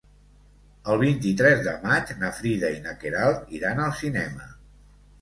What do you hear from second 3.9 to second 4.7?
cinema.